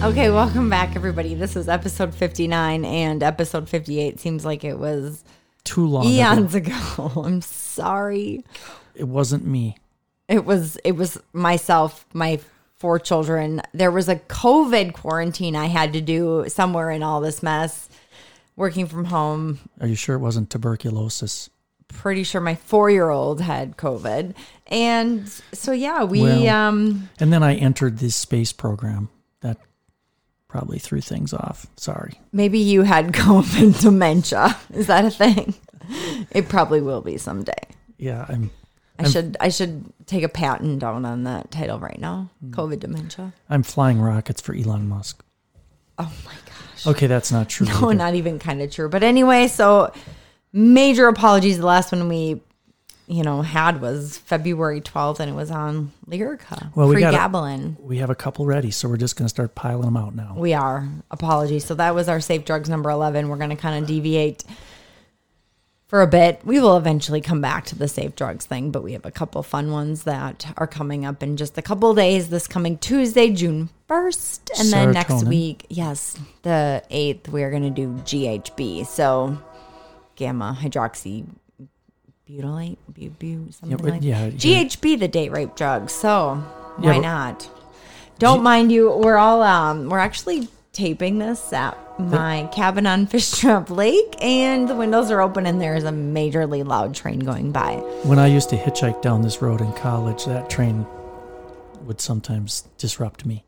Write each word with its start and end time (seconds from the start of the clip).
Okay, 0.00 0.30
welcome 0.30 0.70
back, 0.70 0.94
everybody. 0.94 1.34
This 1.34 1.56
is 1.56 1.68
episode 1.68 2.14
59, 2.14 2.84
and 2.84 3.22
episode 3.22 3.68
58 3.68 4.20
seems 4.20 4.44
like 4.44 4.62
it 4.62 4.78
was 4.78 5.24
Too 5.64 5.86
long. 5.86 6.04
ago. 6.06 6.12
eons 6.12 6.54
ago. 6.54 7.12
I'm 7.24 7.42
sorry. 7.42 8.44
It 8.94 9.04
wasn't 9.08 9.44
me. 9.44 9.76
It 10.28 10.44
was 10.44 10.76
it 10.84 10.92
was 10.92 11.18
myself, 11.32 12.06
my 12.14 12.38
four 12.76 12.98
children. 13.00 13.60
There 13.74 13.90
was 13.90 14.08
a 14.08 14.16
COVID 14.16 14.92
quarantine 14.92 15.56
I 15.56 15.66
had 15.66 15.92
to 15.94 16.00
do 16.00 16.44
somewhere 16.48 16.90
in 16.90 17.02
all 17.02 17.20
this 17.20 17.42
mess. 17.42 17.88
Working 18.56 18.86
from 18.86 19.06
home, 19.06 19.58
Are 19.80 19.86
you 19.86 19.94
sure 19.94 20.16
it 20.16 20.20
wasn't 20.20 20.48
tuberculosis? 20.50 21.50
pretty 21.88 22.22
sure 22.22 22.40
my 22.42 22.54
four 22.54 22.90
year 22.90 23.08
old 23.08 23.40
had 23.40 23.76
COVID. 23.78 24.34
And 24.66 25.26
so 25.54 25.72
yeah, 25.72 26.04
we 26.04 26.22
Well- 26.22 26.48
um 26.48 27.08
And 27.18 27.32
then 27.32 27.42
I 27.42 27.54
entered 27.56 27.98
this 27.98 28.14
space 28.14 28.52
program. 28.52 29.08
Probably 30.48 30.78
threw 30.78 31.00
things 31.00 31.32
off. 31.32 31.66
Sorry. 31.76 32.20
maybe 32.32 32.58
you 32.58 32.82
had 32.82 33.08
COVID 33.12 33.80
dementia. 33.80 34.56
Is 34.72 34.86
that 34.86 35.04
a 35.04 35.10
thing? 35.10 35.54
It 36.30 36.48
probably 36.48 36.80
will 36.80 37.00
be 37.02 37.16
someday. 37.18 37.52
Yeah, 37.98 38.24
I'm 38.28 38.50
I 38.98 39.04
should 39.08 39.36
I 39.40 39.48
should 39.48 39.84
take 40.06 40.22
a 40.24 40.28
patent 40.28 40.80
down 40.80 41.04
on 41.04 41.24
that 41.24 41.50
title 41.50 41.78
right 41.78 41.98
now. 42.00 42.30
Hmm. 42.40 42.50
COVID 42.52 42.80
dementia. 42.80 43.32
I'm 43.48 43.62
flying 43.62 44.00
rockets 44.00 44.40
for 44.40 44.54
Elon 44.54 44.88
Musk. 44.88 45.24
Oh 45.98 46.12
my 46.24 46.32
gosh. 46.32 46.86
Okay, 46.86 47.06
that's 47.06 47.30
not 47.32 47.48
true. 47.48 47.66
No, 47.66 47.74
either. 47.90 47.94
not 47.94 48.14
even 48.14 48.38
kind 48.38 48.60
of 48.62 48.70
true. 48.70 48.88
But 48.88 49.02
anyway, 49.02 49.48
so 49.48 49.92
major 50.52 51.08
apologies. 51.08 51.58
The 51.58 51.66
last 51.66 51.92
one 51.92 52.08
we, 52.08 52.40
you 53.08 53.22
know, 53.22 53.40
had 53.40 53.80
was 53.80 54.18
February 54.18 54.82
12th 54.82 55.18
and 55.18 55.30
it 55.30 55.34
was 55.34 55.50
on 55.50 55.92
Lyrica. 56.06 56.74
Well, 56.76 56.88
we 56.88 57.00
gotta- 57.00 57.16
Gabbling. 57.16 57.76
We 57.80 57.98
have 57.98 58.10
a 58.10 58.14
couple 58.14 58.44
ready, 58.44 58.70
so 58.70 58.88
we're 58.88 58.98
just 58.98 59.16
going 59.16 59.24
to 59.24 59.30
start 59.30 59.54
piling 59.54 59.86
them 59.86 59.96
out 59.96 60.14
now. 60.14 60.34
We 60.36 60.52
are. 60.52 60.86
Apologies. 61.10 61.64
So 61.64 61.74
that 61.76 61.94
was 61.94 62.08
our 62.08 62.20
safe 62.20 62.44
drugs 62.44 62.68
number 62.68 62.90
11. 62.90 63.28
We're 63.28 63.36
going 63.36 63.50
to 63.50 63.56
kind 63.56 63.82
of 63.82 63.88
deviate 63.88 64.44
for 65.86 66.02
a 66.02 66.06
bit. 66.06 66.42
We 66.44 66.60
will 66.60 66.76
eventually 66.76 67.22
come 67.22 67.40
back 67.40 67.64
to 67.66 67.74
the 67.74 67.88
safe 67.88 68.14
drugs 68.14 68.44
thing, 68.44 68.70
but 68.70 68.82
we 68.82 68.92
have 68.92 69.06
a 69.06 69.10
couple 69.10 69.42
fun 69.42 69.72
ones 69.72 70.04
that 70.04 70.52
are 70.58 70.66
coming 70.66 71.06
up 71.06 71.22
in 71.22 71.38
just 71.38 71.56
a 71.56 71.62
couple 71.62 71.94
days. 71.94 72.28
This 72.28 72.46
coming 72.46 72.76
Tuesday, 72.76 73.30
June 73.30 73.70
1st. 73.88 74.60
And 74.60 74.70
then 74.70 74.92
next 74.92 75.24
week, 75.24 75.64
yes, 75.70 76.14
the 76.42 76.82
8th, 76.90 77.28
we're 77.28 77.50
going 77.50 77.62
to 77.62 77.70
do 77.70 77.88
GHB. 78.04 78.86
So 78.86 79.38
gamma 80.14 80.58
hydroxy 80.60 81.24
butylate, 82.28 82.76
bu- 82.88 83.10
bu- 83.10 83.50
something 83.52 83.76
but- 83.78 83.90
like 83.90 84.02
yeah, 84.02 84.26
yeah. 84.26 84.30
GHB, 84.30 84.98
the 84.98 85.08
date 85.08 85.30
rape 85.32 85.54
drug. 85.56 85.90
So 85.90 86.42
Yeah, 86.80 86.86
why 86.90 86.94
but- 86.94 87.00
not? 87.02 87.50
Don't 88.18 88.42
mind 88.42 88.72
you. 88.72 88.90
We're 88.96 89.16
all 89.16 89.42
um 89.42 89.88
we're 89.88 89.98
actually 90.00 90.48
taping 90.72 91.18
this 91.18 91.52
at 91.52 91.76
my 92.00 92.48
cabin 92.52 92.86
on 92.86 93.06
Fishtrap 93.12 93.70
Lake 93.70 94.14
and 94.20 94.68
the 94.68 94.74
windows 94.74 95.10
are 95.10 95.20
open 95.20 95.46
and 95.46 95.60
there's 95.60 95.84
a 95.84 95.90
majorly 95.90 96.64
loud 96.66 96.94
train 96.94 97.20
going 97.20 97.52
by. 97.52 97.74
When 98.04 98.18
I 98.18 98.26
used 98.26 98.50
to 98.50 98.56
hitchhike 98.56 99.02
down 99.02 99.22
this 99.22 99.40
road 99.40 99.60
in 99.60 99.72
college, 99.74 100.24
that 100.26 100.50
train 100.50 100.84
would 101.82 102.00
sometimes 102.00 102.64
disrupt 102.76 103.24
me. 103.24 103.44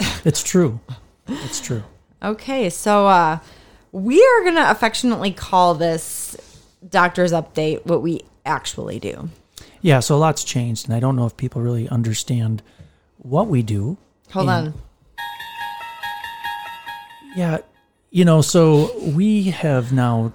It's 0.24 0.42
true. 0.42 0.80
It's 1.28 1.60
true. 1.60 1.82
Okay, 2.22 2.70
so 2.70 3.06
uh 3.06 3.38
we 3.92 4.22
are 4.22 4.44
gonna 4.44 4.66
affectionately 4.70 5.32
call 5.32 5.74
this 5.74 6.36
doctor's 6.88 7.32
update 7.32 7.84
what 7.86 8.02
we 8.02 8.22
actually 8.44 8.98
do. 8.98 9.28
Yeah, 9.82 10.00
so 10.00 10.16
a 10.16 10.18
lot's 10.18 10.44
changed, 10.44 10.86
and 10.86 10.94
I 10.94 11.00
don't 11.00 11.16
know 11.16 11.26
if 11.26 11.36
people 11.36 11.62
really 11.62 11.88
understand 11.88 12.62
what 13.18 13.48
we 13.48 13.62
do. 13.62 13.96
Hold 14.32 14.44
in- 14.44 14.50
on. 14.50 14.74
Yeah, 17.36 17.58
you 18.10 18.24
know, 18.24 18.40
so 18.40 18.98
we 19.00 19.44
have 19.44 19.92
now 19.92 20.32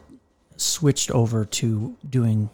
switched 0.56 1.11
over 1.11 1.44
to 1.44 1.95
doing, 2.09 2.50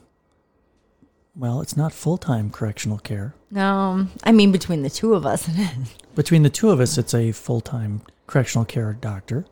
well, 1.36 1.62
it's 1.62 1.78
not 1.78 1.94
full 1.94 2.18
time 2.18 2.50
correctional 2.50 2.98
care. 2.98 3.36
No, 3.52 4.08
I 4.24 4.32
mean 4.32 4.52
between 4.52 4.82
the 4.82 4.90
two 4.90 5.14
of 5.14 5.26
us. 5.26 5.50
Between 6.16 6.44
the 6.44 6.50
two 6.50 6.72
of 6.72 6.82
us, 6.82 6.98
it's 6.98 7.14
a 7.14 7.32
full 7.32 7.62
time 7.62 8.02
correctional 8.28 8.66
care 8.66 8.92
doctor. 8.92 9.46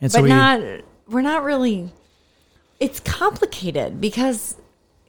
And 0.00 0.12
so 0.12 0.18
but 0.18 0.24
we, 0.24 0.28
not 0.28 0.60
we're 1.08 1.22
not 1.22 1.42
really 1.42 1.90
it's 2.80 3.00
complicated 3.00 4.00
because 4.00 4.56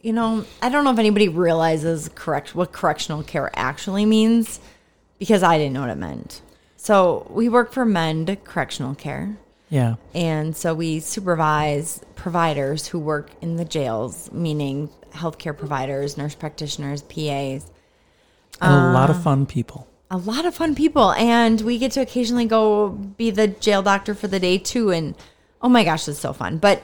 you 0.02 0.14
know 0.14 0.46
i 0.62 0.70
don't 0.70 0.84
know 0.84 0.92
if 0.92 1.00
anybody 1.00 1.28
realizes 1.28 2.10
correct 2.16 2.56
what 2.56 2.72
correctional 2.72 3.22
care 3.24 3.50
actually 3.56 4.06
means 4.06 4.60
because 5.20 5.44
i 5.44 5.58
didn't 5.58 5.74
know 5.74 5.82
what 5.82 5.90
it 5.90 5.98
meant. 5.98 6.42
So 6.78 7.28
we 7.30 7.50
work 7.50 7.74
for 7.74 7.84
mend 7.84 8.38
correctional 8.46 8.96
care. 8.96 9.38
Yeah, 9.70 9.96
and 10.16 10.56
so 10.56 10.74
we 10.74 11.02
supervise 11.02 12.02
providers 12.16 12.88
who 12.88 12.98
work 13.00 13.30
in 13.42 13.58
the 13.58 13.66
jails 13.66 14.32
meaning 14.32 14.90
healthcare 15.12 15.56
providers 15.56 16.18
nurse 16.18 16.36
practitioners 16.36 17.02
pas 17.04 17.70
and 18.62 18.74
a 18.74 18.92
lot 18.94 19.10
Uh, 19.10 19.14
of 19.14 19.22
fun 19.22 19.46
people. 19.46 19.88
a 20.10 20.18
lot 20.18 20.46
of 20.46 20.56
fun 20.56 20.74
people. 20.74 21.12
And 21.12 21.62
we 21.62 21.78
get 21.78 21.92
to 21.94 22.02
occasionally 22.02 22.46
go 22.46 22.90
be 22.90 23.30
the 23.30 23.48
jail 23.48 23.82
doctor 23.84 24.16
for 24.16 24.28
the 24.28 24.40
day 24.40 24.58
too. 24.58 24.90
And 24.92 25.16
oh 25.62 25.70
my 25.70 25.84
gosh 25.84 26.08
it's 26.08 26.20
so 26.20 26.34
fun. 26.34 26.58
But 26.58 26.82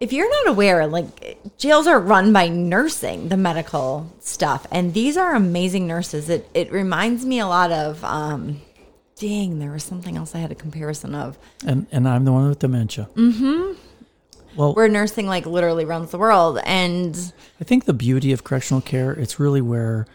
if 0.00 0.12
you're 0.12 0.30
not 0.30 0.48
aware 0.48 0.86
like 0.86 1.38
jails 1.58 1.86
are 1.86 1.98
run 2.00 2.32
by 2.32 2.48
nursing 2.48 3.28
the 3.28 3.36
medical 3.36 4.12
stuff 4.20 4.66
and 4.70 4.94
these 4.94 5.16
are 5.16 5.34
amazing 5.34 5.86
nurses 5.86 6.28
it 6.28 6.48
it 6.54 6.70
reminds 6.70 7.24
me 7.24 7.38
a 7.40 7.46
lot 7.46 7.72
of 7.72 8.02
um 8.04 8.60
dang 9.16 9.58
there 9.58 9.72
was 9.72 9.82
something 9.82 10.16
else 10.16 10.34
i 10.34 10.38
had 10.38 10.52
a 10.52 10.54
comparison 10.54 11.14
of 11.14 11.38
And 11.66 11.86
and 11.90 12.08
I'm 12.08 12.24
the 12.24 12.32
one 12.32 12.48
with 12.48 12.60
dementia. 12.60 13.08
Mm-hmm. 13.14 13.72
Well, 14.56 14.74
where 14.74 14.88
nursing 14.88 15.26
like 15.26 15.46
literally 15.46 15.84
runs 15.84 16.10
the 16.10 16.18
world 16.18 16.58
and 16.64 17.32
I 17.60 17.64
think 17.64 17.84
the 17.84 17.92
beauty 17.92 18.32
of 18.32 18.42
correctional 18.44 18.80
care, 18.80 19.12
it's 19.12 19.38
really 19.38 19.60
where, 19.60 20.06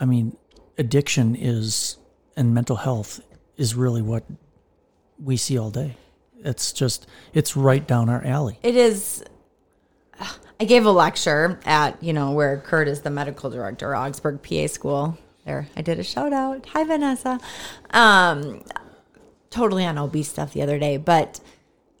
I 0.00 0.04
mean, 0.04 0.36
addiction 0.78 1.36
is 1.36 1.96
and 2.36 2.54
mental 2.54 2.76
health 2.76 3.20
is 3.56 3.74
really 3.74 4.02
what 4.02 4.24
we 5.22 5.36
see 5.36 5.58
all 5.58 5.70
day. 5.70 5.96
It's 6.44 6.72
just, 6.72 7.06
it's 7.32 7.56
right 7.56 7.86
down 7.86 8.08
our 8.08 8.24
alley. 8.24 8.58
it 8.62 8.76
is 8.76 9.24
i 10.60 10.64
gave 10.64 10.86
a 10.86 10.90
lecture 10.90 11.58
at 11.64 12.00
you 12.02 12.12
know 12.12 12.30
where 12.32 12.58
kurt 12.58 12.86
is 12.86 13.00
the 13.02 13.10
medical 13.10 13.50
director 13.50 13.96
augsburg 13.96 14.40
pa 14.42 14.66
school. 14.68 15.18
There 15.44 15.66
i 15.76 15.82
did 15.82 15.98
a 15.98 16.04
shout 16.04 16.32
out. 16.32 16.66
Hi 16.66 16.84
vanessa. 16.84 17.40
Um 17.90 18.62
totally 19.50 19.84
on 19.84 19.98
ob 19.98 20.16
stuff 20.24 20.52
the 20.52 20.62
other 20.62 20.78
day 20.78 20.96
but 20.96 21.40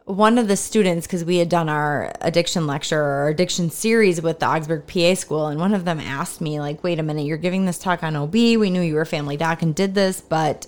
one 0.04 0.38
of 0.38 0.48
the 0.48 0.56
students 0.56 1.06
because 1.06 1.24
we 1.24 1.36
had 1.36 1.48
done 1.48 1.68
our 1.68 2.12
addiction 2.20 2.66
lecture 2.66 3.00
or 3.00 3.28
addiction 3.28 3.70
series 3.70 4.20
with 4.22 4.40
the 4.40 4.46
augsburg 4.46 4.86
pa 4.86 5.14
school 5.14 5.46
and 5.46 5.60
one 5.60 5.74
of 5.74 5.84
them 5.84 6.00
asked 6.00 6.40
me 6.40 6.60
like 6.60 6.82
wait 6.82 6.98
a 6.98 7.02
minute 7.02 7.24
you're 7.24 7.36
giving 7.36 7.66
this 7.66 7.78
talk 7.78 8.02
on 8.02 8.16
ob 8.16 8.32
we 8.32 8.70
knew 8.70 8.80
you 8.80 8.94
were 8.94 9.04
family 9.04 9.36
doc 9.36 9.62
and 9.62 9.74
did 9.74 9.94
this 9.94 10.20
but 10.20 10.66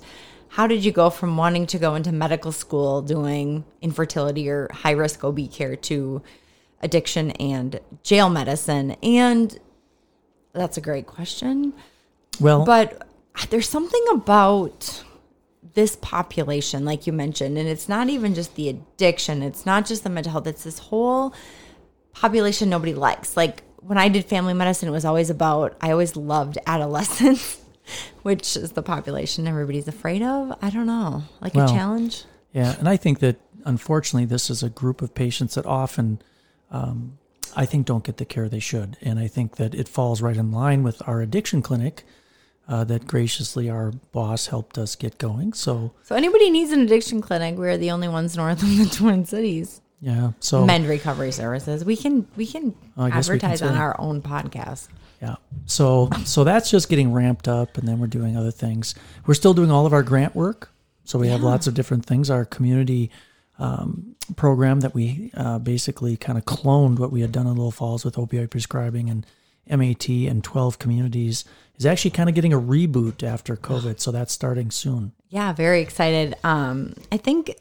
how 0.55 0.69
did 0.69 0.85
you 0.85 0.93
go 0.93 1.11
from 1.11 1.37
wanting 1.37 1.67
to 1.67 1.81
go 1.81 1.97
into 1.97 2.13
medical 2.13 2.53
school 2.53 3.03
doing 3.03 3.65
infertility 3.83 4.49
or 4.49 4.71
high 4.73 4.93
risk 4.93 5.25
ob 5.25 5.51
care 5.51 5.75
to 5.75 6.23
addiction 6.81 7.33
and 7.33 7.81
jail 8.05 8.31
medicine? 8.31 8.93
And 9.03 9.59
that's 10.53 10.77
a 10.77 10.81
great 10.81 11.09
question. 11.09 11.75
Well, 12.39 12.65
but 12.65 13.05
there's 13.51 13.69
something 13.69 14.05
about 14.13 15.03
this 15.75 15.97
population, 15.97 16.85
like 16.85 17.05
you 17.09 17.13
mentioned, 17.13 17.59
and 17.59 17.69
it's 17.69 17.89
not 17.89 18.09
even 18.09 18.33
just 18.33 18.55
the 18.55 18.69
addiction, 18.69 19.43
it's 19.43 19.67
not 19.67 19.85
just 19.87 20.05
the 20.05 20.11
mental 20.11 20.31
health, 20.31 20.47
it's 20.47 20.63
this 20.63 20.79
whole 20.79 21.35
population 22.13 22.71
nobody 22.71 22.95
likes. 22.95 23.37
Like 23.37 23.65
when 23.79 23.99
I 23.99 24.09
did 24.09 24.25
family 24.27 24.55
medicine, 24.55 24.89
it 24.89 24.93
was 24.93 25.05
always 25.05 25.31
about, 25.31 25.77
I 25.81 25.91
always 25.91 26.15
loved 26.15 26.59
adolescents, 26.65 27.61
which 28.23 28.57
is 28.57 28.73
the 28.73 28.83
population 28.83 29.47
everybody's 29.47 29.89
afraid 29.89 30.23
of. 30.23 30.57
I 30.63 30.71
don't 30.71 30.87
know, 30.87 31.25
like 31.41 31.55
Well, 31.55 31.67
a 31.67 31.73
challenge. 31.73 32.25
yeah. 32.53 32.75
And 32.79 32.89
I 32.89 32.97
think 32.97 33.19
that 33.21 33.37
unfortunately, 33.65 34.27
this 34.27 34.51
is 34.51 34.63
a 34.63 34.69
group 34.71 35.03
of 35.03 35.15
patients 35.15 35.55
that 35.55 35.67
often, 35.67 36.21
um, 36.71 37.19
I 37.57 37.67
think, 37.67 37.87
don't 37.87 38.05
get 38.05 38.17
the 38.17 38.25
care 38.25 38.49
they 38.49 38.59
should. 38.61 38.97
And 39.01 39.19
I 39.19 39.27
think 39.29 39.57
that 39.57 39.75
it 39.75 39.89
falls 39.89 40.21
right 40.23 40.37
in 40.37 40.51
line 40.53 40.83
with 40.83 41.01
our 41.07 41.21
addiction 41.21 41.63
clinic 41.63 42.05
uh, 42.67 42.83
that 42.85 43.07
graciously 43.07 43.69
our 43.69 43.93
boss 44.13 44.47
helped 44.47 44.79
us 44.79 44.97
get 44.97 45.19
going. 45.19 45.53
So, 45.53 45.93
So 46.03 46.15
anybody 46.17 46.49
needs 46.51 46.73
an 46.73 46.81
addiction 46.81 47.21
clinic, 47.21 47.57
we're 47.57 47.77
the 47.77 47.91
only 47.91 48.09
ones 48.09 48.37
north 48.37 48.63
of 48.63 48.69
the 48.69 48.87
Twin 48.97 49.25
Cities. 49.27 49.81
Yeah. 50.01 50.33
So 50.41 50.67
Mend 50.67 50.87
Recovery 50.87 51.33
Services. 51.33 51.83
We 51.85 51.97
can 51.97 52.27
we 52.37 52.47
can 52.47 52.75
I 52.97 53.09
guess 53.09 53.29
we 53.31 53.39
can 53.39 53.51
advertise 53.53 53.63
on 53.63 53.77
our 53.79 53.99
own 53.99 54.21
podcast. 54.21 54.89
Yeah. 55.21 55.37
So 55.67 56.11
so 56.25 56.45
that's 56.45 56.71
just 56.71 56.89
getting 56.89 57.13
ramped 57.13 57.49
up 57.49 57.79
and 57.79 57.89
then 57.89 57.99
we're 57.99 58.07
doing 58.07 58.37
other 58.37 58.51
things. 58.51 58.95
We're 59.27 59.35
still 59.35 59.55
doing 59.55 59.71
all 59.71 59.87
of 59.87 59.93
our 59.93 60.03
grant 60.03 60.35
work. 60.35 60.71
So 61.05 61.19
we 61.19 61.29
have 61.29 61.43
lots 61.43 61.67
of 61.67 61.75
different 61.75 62.07
things. 62.07 62.31
Our 62.31 62.47
community 62.47 63.11
um, 63.59 64.17
program 64.37 64.81
that 64.81 64.95
we 64.95 65.31
uh, 65.35 65.59
basically 65.59 66.17
kind 66.17 66.39
of 66.39 66.45
cloned 66.45 66.99
what 66.99 67.13
we 67.13 67.21
had 67.21 67.31
done 67.31 67.47
in 67.47 67.55
Little 67.55 67.71
Falls 67.71 68.05
with 68.05 68.17
opioid 68.17 68.51
prescribing 68.51 69.11
and 69.11 69.27
MAT 69.69 70.09
and 70.09 70.43
12 70.43 70.79
communities 70.79 71.45
is 71.77 71.87
actually 71.87 72.11
kind 72.11 72.29
of 72.29 72.35
getting 72.35 72.53
a 72.53 72.61
reboot 72.61 73.23
after 73.23 73.57
COVID. 73.57 74.01
So 74.01 74.11
that's 74.13 74.33
starting 74.33 74.71
soon. 74.71 75.13
Yeah, 75.29 75.53
very 75.53 75.81
excited. 75.81 76.35
Um, 76.45 76.95
I 77.11 77.17
think, 77.17 77.55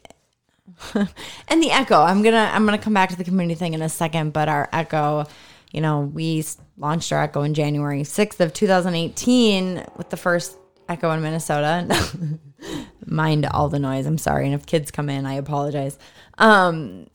and 0.94 1.62
the 1.62 1.70
Echo. 1.70 2.00
I'm 2.00 2.22
gonna 2.22 2.50
I'm 2.52 2.64
gonna 2.64 2.78
come 2.78 2.94
back 2.94 3.10
to 3.10 3.16
the 3.16 3.24
community 3.24 3.54
thing 3.54 3.74
in 3.74 3.82
a 3.82 3.88
second, 3.88 4.32
but 4.32 4.48
our 4.48 4.68
Echo, 4.72 5.26
you 5.72 5.80
know, 5.80 6.00
we 6.00 6.44
launched 6.76 7.12
our 7.12 7.22
Echo 7.22 7.42
in 7.42 7.54
January 7.54 8.02
6th 8.02 8.40
of 8.40 8.52
2018 8.52 9.84
with 9.96 10.10
the 10.10 10.16
first 10.16 10.56
Echo 10.88 11.10
in 11.12 11.22
Minnesota. 11.22 12.38
Mind 13.06 13.46
all 13.46 13.68
the 13.68 13.78
noise. 13.78 14.06
I'm 14.06 14.18
sorry, 14.18 14.46
and 14.46 14.54
if 14.54 14.66
kids 14.66 14.90
come 14.90 15.08
in, 15.08 15.26
I 15.26 15.34
apologize. 15.34 15.98
Um, 16.38 17.06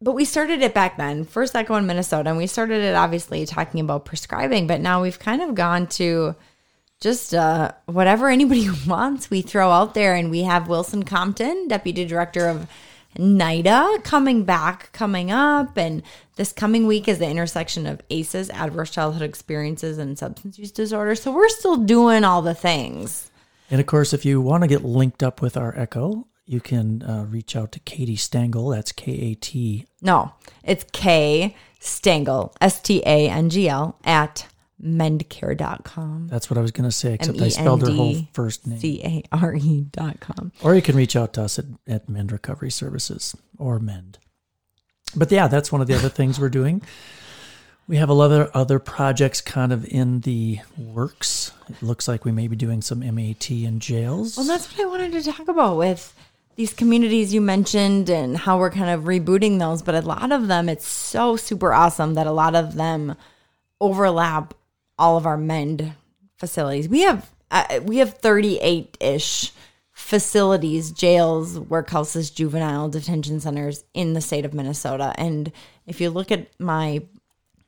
but 0.00 0.12
we 0.12 0.24
started 0.24 0.62
it 0.62 0.74
back 0.74 0.96
then, 0.96 1.24
first 1.24 1.54
Echo 1.54 1.74
in 1.74 1.86
Minnesota, 1.86 2.30
and 2.30 2.38
we 2.38 2.46
started 2.46 2.82
it 2.82 2.94
obviously 2.94 3.46
talking 3.46 3.80
about 3.80 4.04
prescribing, 4.04 4.66
but 4.66 4.80
now 4.80 5.02
we've 5.02 5.18
kind 5.18 5.42
of 5.42 5.54
gone 5.54 5.86
to 5.88 6.34
just 7.00 7.34
uh, 7.34 7.72
whatever 7.86 8.28
anybody 8.28 8.68
wants, 8.86 9.30
we 9.30 9.42
throw 9.42 9.70
out 9.70 9.94
there. 9.94 10.14
And 10.14 10.30
we 10.30 10.42
have 10.42 10.68
Wilson 10.68 11.02
Compton, 11.02 11.68
Deputy 11.68 12.04
Director 12.04 12.46
of 12.46 12.68
NIDA, 13.16 14.02
coming 14.04 14.44
back, 14.44 14.92
coming 14.92 15.30
up. 15.30 15.76
And 15.76 16.02
this 16.36 16.52
coming 16.52 16.86
week 16.86 17.08
is 17.08 17.18
the 17.18 17.28
intersection 17.28 17.86
of 17.86 18.00
ACEs, 18.10 18.50
adverse 18.50 18.90
childhood 18.90 19.22
experiences, 19.22 19.98
and 19.98 20.18
substance 20.18 20.58
use 20.58 20.70
disorder. 20.70 21.14
So 21.14 21.32
we're 21.32 21.48
still 21.48 21.76
doing 21.76 22.24
all 22.24 22.42
the 22.42 22.54
things. 22.54 23.30
And 23.70 23.80
of 23.80 23.86
course, 23.86 24.12
if 24.12 24.24
you 24.24 24.40
want 24.40 24.62
to 24.62 24.68
get 24.68 24.84
linked 24.84 25.22
up 25.22 25.40
with 25.40 25.56
our 25.56 25.76
Echo, 25.78 26.26
you 26.44 26.60
can 26.60 27.02
uh, 27.02 27.26
reach 27.28 27.54
out 27.54 27.70
to 27.72 27.80
Katie 27.80 28.16
Stangl. 28.16 28.74
That's 28.74 28.90
K 28.90 29.12
A 29.12 29.34
T. 29.34 29.86
No, 30.02 30.32
it's 30.64 30.84
K 30.92 31.54
Stangl, 31.80 32.52
S 32.60 32.80
T 32.80 33.00
A 33.06 33.28
N 33.28 33.48
G 33.50 33.68
L, 33.68 33.96
at 34.04 34.48
mendcare.com. 34.82 36.28
That's 36.28 36.50
what 36.50 36.58
I 36.58 36.60
was 36.60 36.70
going 36.70 36.88
to 36.88 36.94
say, 36.94 37.14
except 37.14 37.40
I 37.40 37.48
spelled 37.48 37.86
her 37.86 37.92
whole 37.92 38.16
first 38.32 38.66
name. 38.66 38.78
C 38.78 39.02
A 39.04 39.22
R 39.32 39.56
dot 39.90 40.20
com. 40.20 40.52
Or 40.62 40.74
you 40.74 40.82
can 40.82 40.96
reach 40.96 41.16
out 41.16 41.34
to 41.34 41.42
us 41.42 41.58
at, 41.58 41.66
at 41.86 42.08
Mend 42.08 42.32
Recovery 42.32 42.70
Services 42.70 43.36
or 43.58 43.78
Mend. 43.78 44.18
But 45.14 45.30
yeah, 45.30 45.48
that's 45.48 45.72
one 45.72 45.80
of 45.80 45.86
the 45.86 45.94
other 45.94 46.08
things 46.08 46.38
we're 46.38 46.48
doing. 46.48 46.82
We 47.88 47.96
have 47.96 48.08
a 48.08 48.14
lot 48.14 48.30
of 48.30 48.50
other 48.54 48.78
projects 48.78 49.40
kind 49.40 49.72
of 49.72 49.84
in 49.84 50.20
the 50.20 50.60
works. 50.78 51.52
It 51.68 51.82
looks 51.82 52.06
like 52.06 52.24
we 52.24 52.30
may 52.30 52.46
be 52.46 52.54
doing 52.54 52.82
some 52.82 53.00
MAT 53.00 53.50
in 53.50 53.80
jails. 53.80 54.36
Well, 54.36 54.46
that's 54.46 54.70
what 54.70 54.86
I 54.86 54.88
wanted 54.88 55.12
to 55.12 55.32
talk 55.32 55.48
about 55.48 55.76
with 55.76 56.14
these 56.54 56.72
communities 56.72 57.34
you 57.34 57.40
mentioned 57.40 58.08
and 58.08 58.36
how 58.36 58.58
we're 58.58 58.70
kind 58.70 58.90
of 58.90 59.04
rebooting 59.04 59.58
those. 59.58 59.82
But 59.82 59.96
a 59.96 60.02
lot 60.02 60.30
of 60.30 60.46
them, 60.46 60.68
it's 60.68 60.86
so 60.86 61.34
super 61.34 61.72
awesome 61.72 62.14
that 62.14 62.28
a 62.28 62.32
lot 62.32 62.54
of 62.54 62.76
them 62.76 63.16
overlap 63.80 64.54
all 65.00 65.16
of 65.16 65.26
our 65.26 65.38
mend 65.38 65.94
facilities. 66.36 66.88
We 66.88 67.00
have 67.00 67.28
uh, 67.50 67.80
we 67.82 67.96
have 67.96 68.14
38 68.14 68.96
ish 69.00 69.52
facilities, 69.92 70.92
jails, 70.92 71.58
workhouses, 71.58 72.32
juvenile 72.32 72.88
detention 72.88 73.40
centers 73.40 73.82
in 73.92 74.12
the 74.12 74.20
state 74.20 74.44
of 74.44 74.54
Minnesota. 74.54 75.12
And 75.18 75.50
if 75.86 76.00
you 76.00 76.10
look 76.10 76.30
at 76.30 76.48
my 76.60 77.02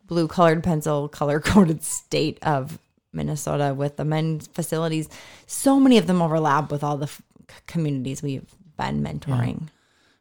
blue 0.06 0.28
colored 0.28 0.62
pencil 0.62 1.08
color 1.08 1.40
coded 1.40 1.82
state 1.84 2.38
of 2.42 2.78
Minnesota 3.12 3.74
with 3.74 3.96
the 3.96 4.04
Mend's 4.04 4.46
facilities, 4.46 5.08
so 5.46 5.80
many 5.80 5.98
of 5.98 6.06
them 6.06 6.22
overlap 6.22 6.70
with 6.70 6.84
all 6.84 6.96
the 6.96 7.04
f- 7.04 7.22
communities 7.66 8.22
we've 8.22 8.54
been 8.76 9.02
mentoring. 9.02 9.68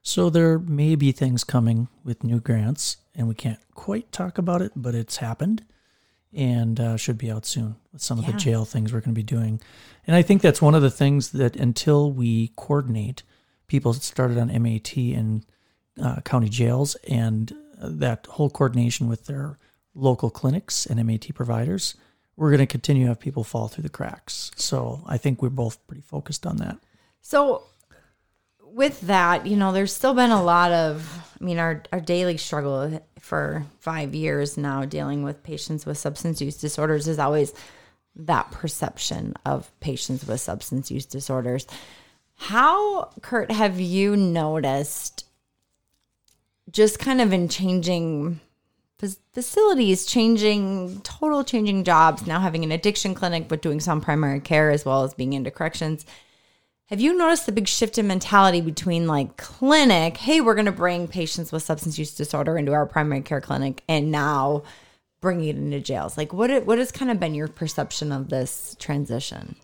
So 0.01 0.29
there 0.29 0.57
may 0.57 0.95
be 0.95 1.11
things 1.11 1.43
coming 1.43 1.87
with 2.03 2.23
new 2.23 2.39
grants, 2.39 2.97
and 3.13 3.27
we 3.27 3.35
can't 3.35 3.59
quite 3.75 4.11
talk 4.11 4.37
about 4.37 4.61
it, 4.61 4.71
but 4.75 4.95
it's 4.95 5.17
happened 5.17 5.63
and 6.33 6.79
uh, 6.79 6.97
should 6.97 7.17
be 7.17 7.31
out 7.31 7.45
soon 7.45 7.75
with 7.91 8.01
some 8.01 8.19
of 8.19 8.25
the 8.25 8.33
jail 8.33 8.65
things 8.65 8.93
we're 8.93 9.01
going 9.01 9.13
to 9.13 9.19
be 9.19 9.23
doing. 9.23 9.59
And 10.07 10.15
I 10.15 10.21
think 10.21 10.41
that's 10.41 10.61
one 10.61 10.75
of 10.75 10.81
the 10.81 10.89
things 10.89 11.31
that 11.31 11.55
until 11.55 12.11
we 12.11 12.51
coordinate, 12.55 13.23
people 13.67 13.93
started 13.93 14.37
on 14.37 14.47
MAT 14.61 14.97
in 14.97 15.43
uh, 16.01 16.21
county 16.21 16.49
jails 16.49 16.95
and 17.07 17.51
uh, 17.81 17.89
that 17.91 18.27
whole 18.27 18.49
coordination 18.49 19.07
with 19.07 19.25
their 19.25 19.57
local 19.93 20.29
clinics 20.29 20.85
and 20.85 21.03
MAT 21.05 21.33
providers, 21.35 21.95
we're 22.35 22.49
going 22.49 22.59
to 22.59 22.65
continue 22.65 23.03
to 23.03 23.09
have 23.09 23.19
people 23.19 23.43
fall 23.43 23.67
through 23.67 23.83
the 23.83 23.89
cracks. 23.89 24.51
So 24.55 25.03
I 25.05 25.17
think 25.17 25.41
we're 25.41 25.49
both 25.49 25.85
pretty 25.87 26.01
focused 26.01 26.45
on 26.45 26.57
that. 26.57 26.77
So, 27.21 27.63
with 28.73 29.01
that, 29.01 29.45
you 29.45 29.55
know, 29.55 29.71
there's 29.71 29.93
still 29.93 30.13
been 30.13 30.31
a 30.31 30.41
lot 30.41 30.71
of, 30.71 31.33
I 31.39 31.43
mean, 31.43 31.59
our, 31.59 31.83
our 31.91 31.99
daily 31.99 32.37
struggle 32.37 33.01
for 33.19 33.65
five 33.79 34.15
years 34.15 34.57
now 34.57 34.85
dealing 34.85 35.23
with 35.23 35.43
patients 35.43 35.85
with 35.85 35.97
substance 35.97 36.41
use 36.41 36.57
disorders 36.57 37.07
is 37.07 37.19
always 37.19 37.53
that 38.15 38.51
perception 38.51 39.33
of 39.45 39.71
patients 39.79 40.25
with 40.25 40.39
substance 40.41 40.89
use 40.89 41.05
disorders. 41.05 41.67
How, 42.35 43.11
Kurt, 43.21 43.51
have 43.51 43.79
you 43.79 44.15
noticed 44.15 45.25
just 46.71 46.99
kind 46.99 47.21
of 47.21 47.33
in 47.33 47.49
changing 47.49 48.39
fac- 48.97 49.11
facilities, 49.33 50.05
changing, 50.05 51.01
total 51.01 51.43
changing 51.43 51.83
jobs, 51.83 52.25
now 52.25 52.39
having 52.39 52.63
an 52.63 52.71
addiction 52.71 53.13
clinic, 53.13 53.47
but 53.47 53.61
doing 53.61 53.79
some 53.79 54.01
primary 54.01 54.39
care 54.39 54.71
as 54.71 54.85
well 54.85 55.03
as 55.03 55.13
being 55.13 55.33
into 55.33 55.51
corrections? 55.51 56.05
Have 56.91 56.99
you 56.99 57.17
noticed 57.17 57.45
the 57.45 57.53
big 57.53 57.69
shift 57.69 57.97
in 57.97 58.05
mentality 58.05 58.59
between 58.59 59.07
like 59.07 59.37
clinic, 59.37 60.17
hey, 60.17 60.41
we're 60.41 60.55
going 60.55 60.65
to 60.65 60.73
bring 60.73 61.07
patients 61.07 61.49
with 61.49 61.63
substance 61.63 61.97
use 61.97 62.13
disorder 62.13 62.57
into 62.57 62.73
our 62.73 62.85
primary 62.85 63.21
care 63.21 63.39
clinic, 63.39 63.81
and 63.87 64.11
now 64.11 64.63
bringing 65.21 65.47
it 65.47 65.55
into 65.55 65.79
jails? 65.79 66.17
Like, 66.17 66.33
what 66.33 66.65
what 66.65 66.79
has 66.79 66.91
kind 66.91 67.09
of 67.09 67.17
been 67.17 67.33
your 67.33 67.47
perception 67.47 68.11
of 68.11 68.27
this 68.27 68.75
transition? 68.77 69.55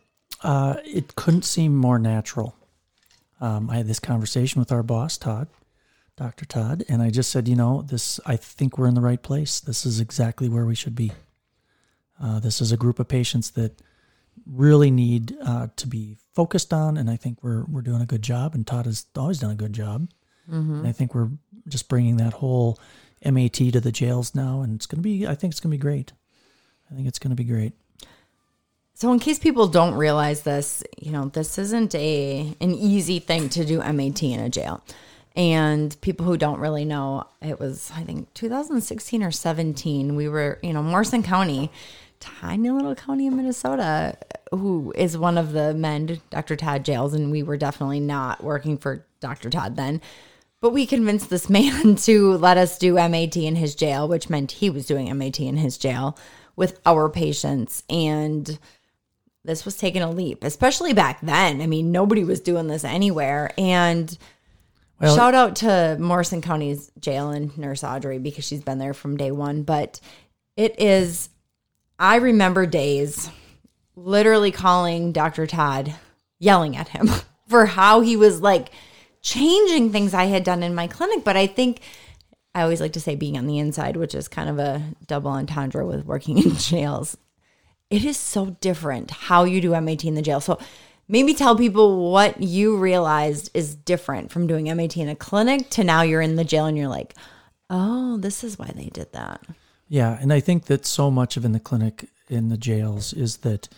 Uh, 0.41 0.75
it 0.85 1.15
couldn't 1.15 1.43
seem 1.43 1.75
more 1.75 1.99
natural. 1.99 2.55
Um, 3.41 3.69
I 3.69 3.75
had 3.75 3.87
this 3.87 3.99
conversation 3.99 4.61
with 4.61 4.71
our 4.71 4.81
boss, 4.81 5.17
Todd, 5.17 5.49
Dr. 6.15 6.45
Todd, 6.45 6.85
and 6.87 7.01
I 7.01 7.09
just 7.09 7.29
said, 7.29 7.49
you 7.49 7.57
know, 7.57 7.81
this. 7.81 8.21
I 8.25 8.37
think 8.37 8.77
we're 8.77 8.87
in 8.87 8.95
the 8.95 9.01
right 9.01 9.21
place. 9.21 9.59
This 9.59 9.85
is 9.85 9.99
exactly 9.99 10.47
where 10.47 10.65
we 10.65 10.75
should 10.75 10.95
be. 10.95 11.11
Uh, 12.23 12.39
this 12.39 12.61
is 12.61 12.71
a 12.71 12.77
group 12.77 12.99
of 12.99 13.09
patients 13.09 13.51
that 13.51 13.81
really 14.49 14.91
need 14.91 15.35
uh, 15.43 15.67
to 15.75 15.87
be 15.87 16.17
focused 16.33 16.73
on, 16.73 16.97
and 16.97 17.09
I 17.09 17.15
think 17.15 17.43
we're 17.43 17.65
we're 17.65 17.81
doing 17.81 18.01
a 18.01 18.05
good 18.05 18.21
job. 18.21 18.55
And 18.55 18.65
Todd 18.65 18.85
has 18.85 19.05
always 19.15 19.39
done 19.39 19.51
a 19.51 19.55
good 19.55 19.73
job. 19.73 20.09
And 20.79 20.87
I 20.87 20.91
think 20.93 21.13
we're 21.13 21.29
just 21.67 21.89
bringing 21.89 22.17
that 22.17 22.33
whole 22.33 22.79
MAT 23.25 23.53
to 23.53 23.81
the 23.81 23.91
jails 23.91 24.33
now, 24.33 24.61
and 24.61 24.75
it's 24.75 24.85
going 24.85 24.99
to 24.99 25.03
be. 25.03 25.27
I 25.27 25.35
think 25.35 25.51
it's 25.51 25.59
going 25.59 25.71
to 25.71 25.77
be 25.77 25.81
great. 25.81 26.13
I 26.89 26.95
think 26.95 27.07
it's 27.07 27.19
going 27.19 27.31
to 27.31 27.35
be 27.35 27.43
great. 27.43 27.73
So, 28.93 29.11
in 29.13 29.19
case 29.19 29.37
people 29.37 29.67
don't 29.67 29.93
realize 29.93 30.41
this, 30.41 30.83
you 30.97 31.11
know, 31.11 31.25
this 31.25 31.57
isn't 31.57 31.93
a 31.93 32.55
an 32.59 32.73
easy 32.73 33.19
thing 33.19 33.49
to 33.49 33.65
do 33.65 33.79
MAT 33.79 34.23
in 34.23 34.39
a 34.39 34.49
jail. 34.49 34.83
And 35.35 35.95
people 36.01 36.25
who 36.25 36.35
don't 36.35 36.59
really 36.59 36.83
know, 36.83 37.25
it 37.41 37.59
was 37.59 37.91
I 37.95 38.03
think 38.03 38.33
2016 38.33 39.21
or 39.21 39.31
17. 39.31 40.15
We 40.15 40.27
were, 40.27 40.57
you 40.63 40.73
know, 40.73 40.81
Morrison 40.81 41.21
County, 41.21 41.71
tiny 42.19 42.69
little 42.69 42.95
county 42.95 43.27
in 43.27 43.35
Minnesota, 43.35 44.17
who 44.51 44.93
is 44.95 45.17
one 45.17 45.37
of 45.37 45.51
the 45.51 45.73
Mend, 45.73 46.21
Dr. 46.29 46.55
Todd 46.55 46.85
jails, 46.85 47.13
and 47.13 47.31
we 47.31 47.43
were 47.43 47.57
definitely 47.57 47.99
not 47.99 48.43
working 48.43 48.77
for 48.77 49.05
Dr. 49.19 49.49
Todd 49.49 49.75
then. 49.75 50.01
But 50.59 50.71
we 50.73 50.85
convinced 50.85 51.29
this 51.29 51.49
man 51.51 51.95
to 51.97 52.33
let 52.37 52.57
us 52.57 52.77
do 52.77 52.95
MAT 52.95 53.37
in 53.37 53.55
his 53.55 53.75
jail, 53.75 54.07
which 54.07 54.29
meant 54.29 54.51
he 54.53 54.69
was 54.69 54.85
doing 54.85 55.15
MAT 55.17 55.39
in 55.39 55.57
his 55.57 55.77
jail 55.77 56.17
with 56.55 56.79
our 56.85 57.09
patients. 57.09 57.83
And 57.89 58.57
this 59.43 59.63
was 59.63 59.77
taking 59.77 60.01
a 60.01 60.11
leap, 60.11 60.43
especially 60.43 60.93
back 60.93 61.21
then. 61.21 61.61
I 61.61 61.67
mean, 61.67 61.91
nobody 61.91 62.23
was 62.23 62.41
doing 62.41 62.67
this 62.67 62.83
anywhere. 62.83 63.51
And 63.57 64.17
Well- 64.99 65.15
shout 65.15 65.35
out 65.35 65.57
to 65.57 65.97
Morrison 65.99 66.41
County's 66.41 66.91
jail 66.99 67.29
and 67.29 67.55
Nurse 67.57 67.83
Audrey 67.83 68.17
because 68.17 68.43
she's 68.45 68.61
been 68.63 68.79
there 68.79 68.93
from 68.93 69.15
day 69.15 69.31
one. 69.31 69.61
But 69.63 69.99
it 70.57 70.79
is, 70.79 71.29
I 71.99 72.17
remember 72.17 72.65
days 72.65 73.29
literally 73.95 74.51
calling 74.51 75.11
Dr. 75.11 75.47
Todd, 75.47 75.95
yelling 76.39 76.75
at 76.75 76.89
him 76.89 77.09
for 77.47 77.65
how 77.65 78.01
he 78.01 78.15
was 78.15 78.41
like 78.41 78.69
changing 79.21 79.91
things 79.91 80.13
I 80.13 80.25
had 80.25 80.43
done 80.43 80.63
in 80.63 80.75
my 80.75 80.87
clinic. 80.87 81.23
But 81.23 81.37
I 81.37 81.47
think 81.47 81.81
I 82.53 82.61
always 82.61 82.81
like 82.81 82.93
to 82.93 83.01
say 83.01 83.15
being 83.15 83.37
on 83.37 83.47
the 83.47 83.59
inside, 83.59 83.97
which 83.97 84.15
is 84.15 84.27
kind 84.27 84.49
of 84.49 84.59
a 84.59 84.83
double 85.07 85.31
entendre 85.31 85.85
with 85.85 86.05
working 86.05 86.37
in 86.43 86.55
jails 86.55 87.17
it 87.89 88.03
is 88.03 88.17
so 88.17 88.57
different 88.61 89.11
how 89.11 89.43
you 89.43 89.61
do 89.61 89.79
MAT 89.79 90.03
in 90.05 90.15
the 90.15 90.21
jail. 90.21 90.41
So 90.41 90.59
maybe 91.07 91.33
tell 91.33 91.55
people 91.55 92.11
what 92.11 92.41
you 92.41 92.77
realized 92.77 93.49
is 93.53 93.75
different 93.75 94.31
from 94.31 94.47
doing 94.47 94.65
MAT 94.65 94.97
in 94.97 95.09
a 95.09 95.15
clinic 95.15 95.69
to 95.71 95.83
now 95.83 96.01
you're 96.01 96.21
in 96.21 96.35
the 96.35 96.43
jail 96.43 96.65
and 96.65 96.77
you're 96.77 96.87
like, 96.87 97.13
oh, 97.69 98.17
this 98.17 98.43
is 98.43 98.59
why 98.59 98.71
they 98.75 98.89
did 98.89 99.13
that. 99.13 99.41
Yeah, 99.89 100.17
and 100.19 100.33
I 100.33 100.39
think 100.39 100.65
that 100.65 100.85
so 100.85 101.09
much 101.09 101.37
of 101.37 101.45
in 101.45 101.53
the 101.53 101.59
clinic 101.59 102.09
in 102.29 102.49
the 102.49 102.57
jails 102.57 103.13
is 103.13 103.37
that 103.37 103.69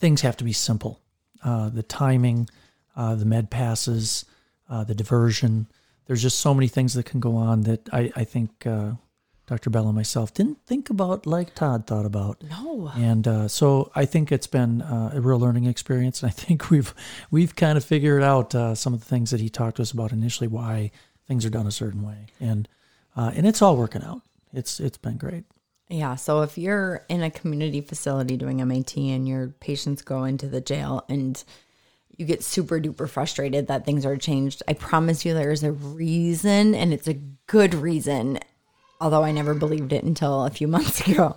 things 0.00 0.22
have 0.22 0.36
to 0.38 0.44
be 0.44 0.52
simple. 0.52 1.00
Uh, 1.44 1.68
the 1.68 1.82
timing, 1.82 2.48
uh, 2.96 3.14
the 3.14 3.24
med 3.24 3.50
passes, 3.50 4.24
uh, 4.68 4.84
the 4.84 4.94
diversion. 4.94 5.68
There's 6.06 6.22
just 6.22 6.40
so 6.40 6.54
many 6.54 6.68
things 6.68 6.94
that 6.94 7.06
can 7.06 7.20
go 7.20 7.36
on 7.36 7.62
that 7.62 7.88
I, 7.92 8.12
I 8.16 8.24
think 8.24 8.66
uh, 8.66 8.92
Dr. 9.46 9.70
Bell 9.70 9.86
and 9.86 9.94
myself 9.94 10.32
didn't 10.32 10.64
think 10.66 10.90
about 10.90 11.26
like 11.26 11.54
Todd 11.54 11.86
thought 11.86 12.06
about. 12.06 12.42
No. 12.42 12.90
And 12.96 13.26
uh, 13.28 13.48
so 13.48 13.90
I 13.94 14.04
think 14.04 14.32
it's 14.32 14.46
been 14.46 14.82
uh, 14.82 15.12
a 15.14 15.20
real 15.20 15.38
learning 15.38 15.66
experience, 15.66 16.22
and 16.22 16.30
I 16.30 16.32
think 16.32 16.70
we've 16.70 16.94
we've 17.30 17.54
kind 17.54 17.76
of 17.76 17.84
figured 17.84 18.22
out 18.22 18.54
uh, 18.54 18.74
some 18.74 18.94
of 18.94 19.00
the 19.00 19.06
things 19.06 19.30
that 19.30 19.40
he 19.40 19.48
talked 19.48 19.76
to 19.76 19.82
us 19.82 19.92
about 19.92 20.12
initially, 20.12 20.48
why 20.48 20.90
things 21.28 21.44
are 21.44 21.50
done 21.50 21.66
a 21.66 21.72
certain 21.72 22.02
way, 22.02 22.26
and 22.40 22.68
uh, 23.16 23.32
and 23.34 23.46
it's 23.46 23.62
all 23.62 23.76
working 23.76 24.02
out. 24.02 24.22
It's 24.52 24.80
it's 24.80 24.98
been 24.98 25.16
great. 25.16 25.44
Yeah. 25.88 26.14
So 26.14 26.42
if 26.42 26.56
you're 26.56 27.04
in 27.08 27.22
a 27.22 27.30
community 27.30 27.80
facility 27.80 28.36
doing 28.36 28.66
MAT 28.66 28.96
and 28.96 29.28
your 29.28 29.48
patients 29.60 30.00
go 30.00 30.24
into 30.24 30.46
the 30.46 30.60
jail 30.60 31.04
and 31.08 31.42
you 32.16 32.24
get 32.24 32.42
super 32.42 32.80
duper 32.80 33.08
frustrated 33.08 33.66
that 33.66 33.84
things 33.84 34.06
are 34.06 34.16
changed, 34.16 34.62
I 34.66 34.72
promise 34.72 35.24
you 35.24 35.34
there's 35.34 35.62
a 35.62 35.72
reason 35.72 36.74
and 36.74 36.94
it's 36.94 37.08
a 37.08 37.20
good 37.46 37.74
reason. 37.74 38.38
Although 39.00 39.24
I 39.24 39.32
never 39.32 39.52
believed 39.52 39.92
it 39.92 40.04
until 40.04 40.44
a 40.44 40.50
few 40.50 40.68
months 40.68 41.06
ago. 41.06 41.36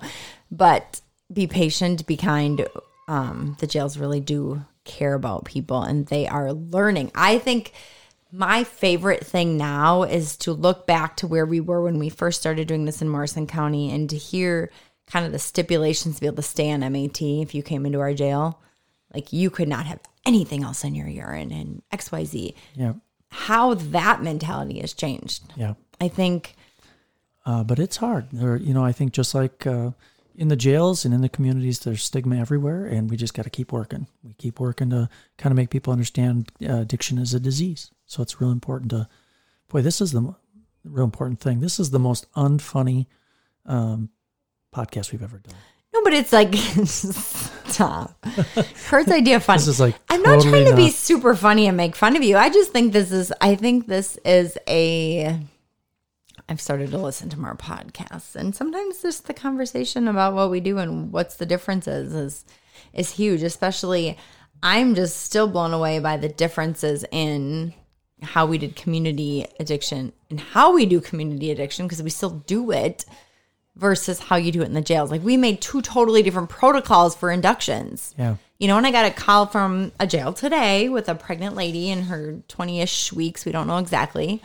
But 0.50 1.02
be 1.32 1.48
patient, 1.48 2.06
be 2.08 2.16
kind. 2.16 2.66
Um, 3.08 3.58
the 3.60 3.68
jails 3.68 3.98
really 3.98 4.22
do 4.22 4.64
care 4.86 5.16
about 5.16 5.46
people 5.46 5.82
and 5.82 6.06
they 6.06 6.28
are 6.28 6.54
learning. 6.54 7.12
I 7.14 7.40
think 7.40 7.74
my 8.32 8.63
favorite 8.63 9.25
thing 9.25 9.58
now 9.58 10.03
is 10.03 10.36
to 10.38 10.51
look 10.51 10.86
back 10.88 11.15
to 11.17 11.27
where 11.27 11.46
we 11.46 11.60
were 11.60 11.82
when 11.84 12.00
we 12.00 12.10
first 12.10 12.39
started 12.39 12.67
doing 12.67 12.86
this 12.86 13.01
in 13.01 13.08
Morrison 13.10 13.48
County 13.48 13.91
and 13.94 14.10
to 14.10 14.17
hear 14.17 14.72
kind 15.08 15.25
of 15.25 15.32
the 15.32 15.39
stipulations 15.39 16.15
to 16.15 16.22
be 16.22 16.27
able 16.27 16.38
to 16.38 16.41
stay 16.41 16.72
on 16.72 16.79
MAT 16.82 17.22
if 17.22 17.53
you 17.55 17.62
came 17.63 17.86
into 17.86 18.00
our 18.00 18.13
jail. 18.13 18.60
Like 19.13 19.32
you 19.32 19.50
could 19.50 19.67
not 19.70 19.86
have 19.86 20.00
anything 20.25 20.63
else 20.63 20.84
in 20.84 20.96
your 20.96 21.08
urine 21.08 21.51
and 21.51 21.82
XYZ. 21.94 22.55
Yeah, 22.74 22.94
How 23.29 23.75
that 23.75 24.22
mentality 24.24 24.79
has 24.79 24.94
changed. 24.94 25.44
yeah. 25.55 25.75
I 26.01 26.08
think 26.10 26.55
Uh, 27.46 27.63
but 27.63 27.77
it's 27.79 27.98
hard. 27.98 28.25
There, 28.34 28.58
you 28.58 28.74
know, 28.74 28.84
I 28.84 28.91
think 28.91 29.13
just 29.13 29.36
like 29.36 29.67
uh, 29.67 29.91
in 30.36 30.48
the 30.50 30.55
jails 30.55 31.05
and 31.05 31.13
in 31.13 31.22
the 31.22 31.29
communities, 31.29 31.79
there's 31.79 32.03
stigma 32.03 32.38
everywhere, 32.38 32.86
and 32.88 33.08
we 33.10 33.15
just 33.15 33.36
got 33.36 33.44
to 33.44 33.50
keep 33.51 33.72
working. 33.72 34.08
We 34.24 34.34
keep 34.34 34.60
working 34.60 34.89
to 34.89 35.08
kind 35.38 35.51
of 35.53 35.55
make 35.55 35.70
people 35.70 35.94
understand 35.94 36.51
uh, 36.67 36.77
addiction 36.79 37.20
is 37.20 37.34
a 37.36 37.39
disease. 37.39 37.91
So 38.06 38.22
it's 38.22 38.40
real 38.40 38.52
important 38.52 38.92
to, 38.92 39.08
boy, 39.70 39.82
this 39.82 40.02
is 40.02 40.12
the 40.12 40.36
real 40.84 41.06
important 41.06 41.40
thing. 41.40 41.60
This 41.60 41.80
is 41.80 41.92
the 41.92 42.00
most 42.00 42.32
unfunny 42.34 43.08
um, 43.66 44.10
podcast 44.74 45.12
we've 45.12 45.24
ever 45.24 45.40
done. 45.40 45.56
no, 45.94 46.04
but 46.04 46.14
it's 46.14 46.32
like 46.34 46.54
stop. 47.66 48.24
Kurt's 48.88 49.12
idea 49.12 49.38
of 49.38 49.44
fun. 49.44 49.58
This 49.58 49.68
is 49.68 49.80
like 49.80 49.96
I'm 50.10 50.22
not 50.22 50.36
totally 50.36 50.52
trying 50.52 50.66
to 50.72 50.76
be 50.76 50.86
not- 50.86 50.94
super 50.94 51.36
funny 51.36 51.68
and 51.68 51.78
make 51.78 51.96
fun 51.96 52.16
of 52.16 52.24
you. 52.24 52.38
I 52.38 52.50
just 52.50 52.72
think 52.72 52.94
this 52.94 53.12
is 53.12 53.34
I 53.42 53.56
think 53.56 53.88
this 53.88 54.18
is 54.24 54.58
a 54.68 55.40
I've 56.48 56.62
started 56.62 56.92
to 56.92 57.00
listen 57.00 57.30
to 57.30 57.40
more 57.40 57.56
podcasts 57.56 58.36
and 58.36 58.56
sometimes 58.56 59.02
just 59.02 59.26
the 59.26 59.34
conversation 59.34 60.08
about 60.08 60.36
what 60.36 60.52
we 60.52 60.60
do 60.60 60.78
and 60.78 61.12
what's 61.12 61.38
the 61.38 61.46
differences 61.46 62.14
is 62.14 62.46
is 62.94 63.10
huge, 63.12 63.42
especially 63.42 64.18
I'm 64.62 64.94
just 64.96 65.18
still 65.24 65.48
blown 65.48 65.74
away 65.74 66.00
by 66.00 66.18
the 66.18 66.30
differences 66.30 67.04
in 67.12 67.74
how 68.22 68.46
we 68.46 68.58
did 68.58 68.76
community 68.76 69.46
addiction 69.60 70.14
and 70.30 70.40
how 70.40 70.74
we 70.74 70.86
do 70.86 71.02
community 71.02 71.52
addiction 71.52 71.86
because 71.86 72.02
we 72.02 72.10
still 72.10 72.42
do 72.48 72.72
it 72.72 73.06
versus 73.76 74.20
how 74.20 74.38
you 74.38 74.52
do 74.52 74.62
it 74.62 74.66
in 74.66 74.74
the 74.74 74.82
jails. 74.82 75.12
Like 75.12 75.24
we 75.24 75.38
made 75.38 75.62
two 75.62 75.82
totally 75.82 76.24
different 76.24 76.50
protocols 76.50 77.16
for 77.16 77.32
inductions. 77.32 78.16
Yeah. 78.18 78.38
You 78.58 78.70
know, 78.70 78.78
and 78.78 78.88
I 78.88 78.92
got 78.92 79.06
a 79.06 79.12
call 79.12 79.48
from 79.48 79.92
a 80.00 80.08
jail 80.08 80.32
today 80.32 80.88
with 80.88 81.10
a 81.10 81.16
pregnant 81.16 81.56
lady 81.56 81.90
in 81.90 82.04
her 82.04 82.42
20 82.48 82.82
ish 82.82 83.12
weeks. 83.12 83.46
We 83.46 83.52
don't 83.52 83.68
know 83.68 83.78
exactly. 83.78 84.42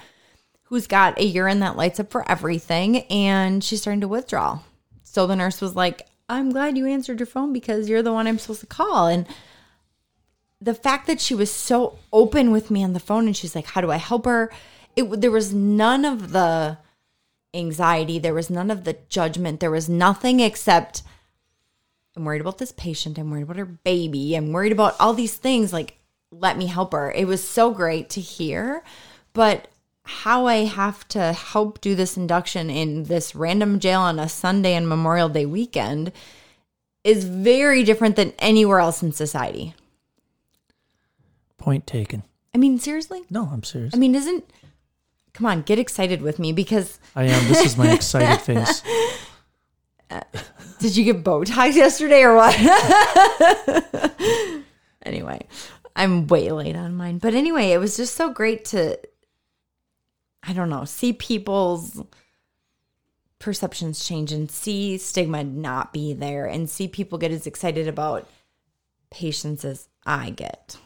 Who's 0.65 0.89
got 0.89 1.19
a 1.19 1.25
urine 1.25 1.61
that 1.61 1.77
lights 1.77 2.01
up 2.01 2.11
for 2.11 2.29
everything. 2.29 2.99
And 3.03 3.63
she's 3.63 3.81
starting 3.81 4.01
to 4.01 4.09
withdraw. 4.09 4.61
So 5.05 5.27
the 5.27 5.37
nurse 5.37 5.61
was 5.61 5.77
like, 5.77 6.09
I'm 6.29 6.51
glad 6.51 6.77
you 6.77 6.87
answered 6.87 7.21
your 7.21 7.27
phone 7.27 7.53
because 7.53 7.89
you're 7.89 8.03
the 8.03 8.13
one 8.13 8.27
I'm 8.27 8.39
supposed 8.39 8.61
to 8.61 8.67
call. 8.67 9.07
And 9.07 9.27
the 10.61 10.75
fact 10.75 11.07
that 11.07 11.21
she 11.21 11.35
was 11.35 11.51
so 11.51 11.99
open 12.13 12.51
with 12.51 12.71
me 12.71 12.85
on 12.85 12.93
the 12.93 13.01
phone 13.01 13.27
and 13.27 13.37
she's 13.37 13.55
like, 13.55 13.67
How 13.67 13.81
do 13.81 13.91
I 13.91 13.97
help 13.97 14.27
her? 14.27 14.53
It, 14.97 15.21
there 15.21 15.31
was 15.31 15.55
none 15.55 16.05
of 16.05 16.33
the 16.33 16.79
anxiety. 17.55 18.19
There 18.19 18.35
was 18.35 18.51
none 18.51 18.71
of 18.71 18.85
the 18.85 18.99
judgment. 19.09 19.61
There 19.61 19.71
was 19.71 19.89
nothing 19.89 20.41
except 20.41 21.03
I'm 22.17 22.25
worried 22.25 22.41
about 22.41 22.59
this 22.59 22.73
patient. 22.73 23.19
I'm 23.19 23.31
worried 23.31 23.45
about 23.45 23.57
her 23.57 23.65
baby. 23.65 24.35
I'm 24.35 24.53
worried 24.53 24.73
about 24.73 24.97
all 24.99 25.15
these 25.15 25.37
things. 25.37 25.73
Like, 25.73 25.99
let 26.31 26.59
me 26.59 26.67
help 26.67 26.93
her. 26.93 27.11
It 27.13 27.27
was 27.27 27.47
so 27.47 27.71
great 27.71 28.11
to 28.11 28.21
hear. 28.21 28.83
But 29.33 29.69
how 30.03 30.47
I 30.47 30.65
have 30.65 31.07
to 31.09 31.33
help 31.33 31.81
do 31.81 31.95
this 31.95 32.17
induction 32.17 32.69
in 32.69 33.05
this 33.05 33.35
random 33.35 33.79
jail 33.79 34.01
on 34.01 34.19
a 34.19 34.29
Sunday 34.29 34.75
and 34.75 34.89
Memorial 34.89 35.29
Day 35.29 35.47
weekend 35.47 36.13
is 37.05 37.25
very 37.25 37.85
different 37.85 38.17
than 38.17 38.33
anywhere 38.39 38.81
else 38.81 39.03
in 39.03 39.13
society. 39.13 39.75
Point 41.61 41.87
taken. 41.87 42.23
I 42.55 42.59
mean, 42.59 42.79
seriously? 42.79 43.23
No, 43.31 43.45
I'm 43.45 43.63
serious. 43.63 43.95
I 43.95 43.99
mean, 43.99 44.15
isn't. 44.15 44.45
Come 45.35 45.47
on, 45.47 45.63
get 45.63 45.79
excited 45.79 46.23
with 46.23 46.39
me 46.39 46.53
because 46.53 46.99
I 47.15 47.25
am. 47.25 47.49
This 47.49 47.65
is 47.65 47.77
my 47.77 47.93
excited 47.93 48.41
face. 48.41 48.83
Uh, 50.13 50.21
did 50.81 50.97
you 50.97 51.05
get 51.05 51.23
Botox 51.23 51.77
yesterday 51.77 52.23
or 52.23 52.35
what? 52.35 52.53
anyway, 55.05 55.41
I'm 55.95 56.27
way 56.27 56.51
late 56.51 56.75
on 56.75 56.97
mine. 56.97 57.19
But 57.19 57.35
anyway, 57.35 57.71
it 57.71 57.79
was 57.79 57.97
just 57.97 58.17
so 58.17 58.33
great 58.33 58.65
to, 58.67 58.99
I 60.43 60.53
don't 60.53 60.69
know, 60.69 60.85
see 60.85 61.13
people's 61.13 62.03
perceptions 63.39 64.05
change 64.05 64.33
and 64.33 64.51
see 64.51 64.99
stigma 64.99 65.45
not 65.45 65.93
be 65.93 66.13
there 66.13 66.47
and 66.47 66.69
see 66.69 66.89
people 66.89 67.17
get 67.17 67.31
as 67.31 67.47
excited 67.47 67.87
about 67.87 68.29
patients 69.13 69.65
as 69.65 69.87
I 70.05 70.31
get. 70.31 70.77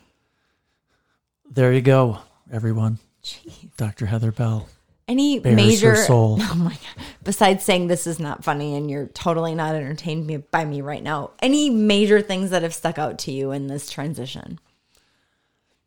There 1.54 1.72
you 1.72 1.82
go, 1.82 2.18
everyone. 2.52 2.98
Jeez. 3.22 3.76
Dr. 3.76 4.06
Heather 4.06 4.32
Bell. 4.32 4.68
Any 5.06 5.38
major 5.38 5.94
soul. 5.94 6.38
Oh 6.42 6.54
my 6.56 6.70
god! 6.72 7.04
Besides 7.22 7.62
saying 7.64 7.86
this 7.86 8.06
is 8.06 8.18
not 8.18 8.42
funny 8.42 8.74
and 8.74 8.90
you're 8.90 9.06
totally 9.06 9.54
not 9.54 9.74
entertained 9.74 10.26
me- 10.26 10.38
by 10.38 10.64
me 10.64 10.80
right 10.80 11.02
now, 11.02 11.30
any 11.40 11.70
major 11.70 12.20
things 12.20 12.50
that 12.50 12.62
have 12.62 12.74
stuck 12.74 12.98
out 12.98 13.18
to 13.20 13.32
you 13.32 13.52
in 13.52 13.68
this 13.68 13.90
transition? 13.90 14.58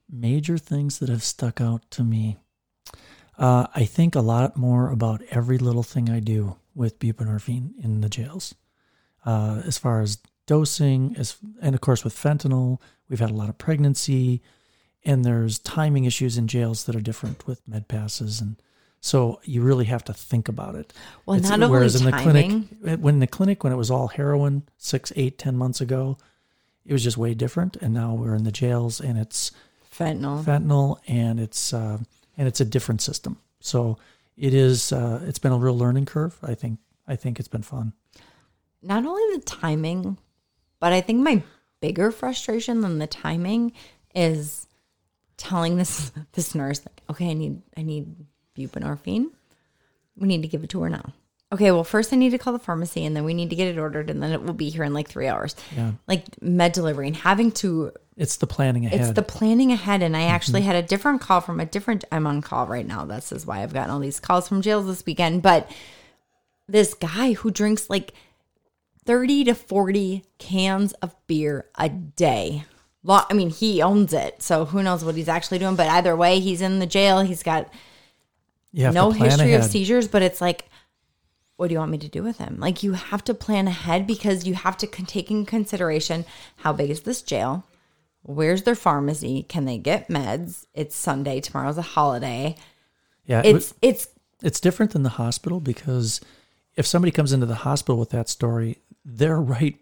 major 0.10 0.58
things 0.58 1.00
that 1.00 1.10
have 1.10 1.22
stuck 1.24 1.60
out 1.60 1.90
to 1.92 2.04
me. 2.04 2.38
Uh, 3.38 3.68
I 3.76 3.84
think 3.84 4.16
a 4.16 4.22
lot 4.22 4.56
more 4.58 4.90
about 4.90 5.22
every 5.32 5.58
little 5.58 5.84
thing 5.84 6.10
I 6.10 6.20
do 6.22 6.56
with 6.74 7.00
buprenorphine 7.00 7.72
in 7.84 8.02
the 8.02 8.08
jails, 8.10 8.56
uh, 9.26 9.62
as 9.66 9.78
far 9.78 10.00
as 10.00 10.20
dosing, 10.46 11.14
as 11.18 11.36
and 11.62 11.76
of 11.76 11.82
course 11.82 12.04
with 12.06 12.16
fentanyl, 12.16 12.80
we've 13.10 13.20
had 13.20 13.30
a 13.32 13.34
lot 13.36 13.50
of 13.50 13.58
pregnancy, 13.58 14.42
and 15.08 15.26
there's 15.26 15.58
timing 15.60 16.06
issues 16.06 16.38
in 16.38 16.48
jails 16.48 16.84
that 16.86 16.96
are 16.96 17.02
different 17.02 17.48
with 17.48 17.68
med 17.68 17.88
passes, 17.88 18.40
and 18.42 18.58
so 19.02 19.40
you 19.44 19.62
really 19.64 19.86
have 19.86 20.04
to 20.06 20.14
think 20.14 20.48
about 20.48 20.76
it. 20.76 20.94
Well, 21.26 21.38
It's- 21.38 21.50
not 21.50 21.62
only 21.64 21.72
whereas 21.78 21.96
in 21.96 22.06
the 22.06 22.12
timing. 22.12 22.68
clinic, 22.82 23.00
when 23.00 23.20
the 23.20 23.28
clinic 23.28 23.64
when 23.64 23.74
it 23.74 23.78
was 23.78 23.90
all 23.90 24.10
heroin 24.10 24.64
six, 24.78 25.12
eight, 25.16 25.38
ten 25.40 25.56
months 25.58 25.82
ago, 25.82 26.18
it 26.86 26.94
was 26.94 27.04
just 27.04 27.18
way 27.18 27.34
different, 27.34 27.76
and 27.78 27.94
now 27.94 28.14
we're 28.14 28.36
in 28.36 28.44
the 28.44 28.52
jails 28.52 29.00
and 29.02 29.18
it's 29.18 29.52
Fentanyl. 29.92 30.44
fentanyl 30.44 31.00
and 31.08 31.40
it's 31.40 31.74
uh, 31.74 31.98
and 32.38 32.48
it's 32.48 32.62
a 32.62 32.66
different 32.66 33.02
system 33.02 33.38
so 33.60 33.98
it 34.38 34.54
is 34.54 34.92
uh, 34.92 35.24
it's 35.26 35.40
been 35.40 35.52
a 35.52 35.58
real 35.58 35.76
learning 35.76 36.06
curve 36.06 36.38
i 36.44 36.54
think 36.54 36.78
i 37.08 37.16
think 37.16 37.40
it's 37.40 37.48
been 37.48 37.64
fun 37.64 37.94
not 38.84 39.04
only 39.08 39.36
the 39.36 39.44
timing, 39.44 40.18
but 40.80 40.94
I 40.94 41.02
think 41.02 41.24
my 41.24 41.42
bigger 41.82 42.12
frustration 42.12 42.82
than 42.82 43.00
the 43.00 43.08
timing 43.08 43.74
is 44.14 44.67
telling 45.38 45.78
this 45.78 46.12
this 46.34 46.56
nurse 46.56 46.82
like, 46.86 47.02
okay, 47.10 47.30
I 47.30 47.34
need 47.34 47.62
I 47.76 47.84
need 47.84 48.16
buprenorphine. 48.58 49.28
We 50.16 50.28
need 50.28 50.42
to 50.42 50.48
give 50.48 50.64
it 50.64 50.70
to 50.72 50.82
her 50.82 50.90
now. 50.90 51.14
Okay, 51.54 51.72
well, 51.72 51.86
first 51.86 52.12
I 52.12 52.18
need 52.18 52.32
to 52.32 52.38
call 52.38 52.52
the 52.52 52.60
pharmacy 52.60 53.06
and 53.06 53.16
then 53.16 53.24
we 53.24 53.34
need 53.34 53.52
to 53.52 53.56
get 53.56 53.70
it 53.70 53.80
ordered 53.80 54.10
and 54.10 54.22
then 54.22 54.34
it 54.34 54.44
will 54.44 54.54
be 54.54 54.70
here 54.70 54.84
in 54.84 54.94
like 54.94 55.08
three 55.08 55.28
hours. 55.28 55.56
Yeah. 55.76 55.92
Like 56.06 56.42
med 56.42 56.74
delivery 56.74 57.08
and 57.08 57.16
having 57.16 57.52
to 57.54 57.94
it's 58.18 58.38
the 58.38 58.48
planning 58.48 58.86
ahead 58.86 59.00
it's 59.00 59.12
the 59.12 59.22
planning 59.22 59.72
ahead. 59.72 60.02
And 60.02 60.18
I 60.18 60.22
mm-hmm. 60.22 60.32
actually 60.32 60.62
had 60.64 60.76
a 60.76 60.82
different 60.82 61.22
call 61.22 61.40
from 61.40 61.60
a 61.60 61.66
different, 61.66 62.04
I'm 62.12 62.28
on 62.28 62.42
call 62.42 62.66
right 62.66 62.86
now. 62.86 63.06
This 63.06 63.32
is 63.32 63.46
why 63.46 63.62
I've 63.62 63.74
gotten 63.74 63.92
all 63.92 64.00
these 64.00 64.20
calls 64.20 64.48
from 64.48 64.62
jails 64.62 64.88
this 64.88 65.06
weekend. 65.06 65.42
But 65.42 65.72
this 66.68 66.94
guy 66.94 67.34
who 67.34 67.52
drinks 67.52 67.90
like 67.90 68.14
30 69.06 69.46
to 69.46 69.56
40 69.56 70.24
cans 70.38 70.92
of 70.94 71.16
beer 71.28 71.68
a 71.76 71.88
day. 71.88 72.66
Law. 73.04 73.26
I 73.30 73.34
mean, 73.34 73.50
he 73.50 73.82
owns 73.82 74.14
it, 74.14 74.42
so 74.42 74.66
who 74.66 74.84
knows 74.84 75.04
what 75.06 75.16
he's 75.16 75.30
actually 75.30 75.60
doing. 75.60 75.76
But 75.76 75.88
either 75.88 76.16
way, 76.16 76.40
he's 76.40 76.62
in 76.62 76.80
the 76.80 76.86
jail. 76.86 77.22
He's 77.22 77.44
got 77.44 77.72
no 78.94 79.12
history 79.12 79.48
ahead. 79.54 79.60
of 79.66 79.72
seizures, 79.72 80.08
but 80.08 80.22
it's 80.22 80.42
like, 80.42 80.66
what 81.56 81.68
do 81.68 81.74
you 81.74 81.80
want 81.80 81.92
me 81.92 81.98
to 82.00 82.08
do 82.10 82.22
with 82.22 82.38
him? 82.38 82.58
Like, 82.60 82.84
you 82.84 82.94
have 82.94 83.24
to 83.26 83.34
plan 83.34 83.68
ahead 83.68 84.06
because 84.06 84.46
you 84.46 84.54
have 84.54 84.78
to 84.78 84.88
take 84.88 85.32
in 85.32 85.46
consideration 85.46 86.26
how 86.58 86.74
big 86.74 86.90
is 86.92 87.02
this 87.02 87.22
jail? 87.22 87.64
Where's 88.24 88.64
their 88.64 88.76
pharmacy? 88.76 89.44
Can 89.44 89.66
they 89.66 89.78
get 89.78 90.10
meds? 90.10 90.66
It's 90.74 90.96
Sunday. 90.96 91.40
Tomorrow's 91.40 91.78
a 91.78 91.82
holiday. 91.82 92.58
Yeah, 93.26 93.42
it- 93.44 93.56
It's 93.56 93.74
it's 93.82 94.08
it's 94.44 94.60
different 94.60 94.92
than 94.92 95.02
the 95.04 95.10
hospital 95.10 95.60
because 95.60 96.22
if 96.76 96.86
somebody 96.86 97.12
comes 97.12 97.32
into 97.34 97.46
the 97.48 97.56
hospital 97.56 97.98
with 97.98 98.12
that 98.12 98.30
story, 98.30 98.78
they're 99.04 99.42
right 99.42 99.78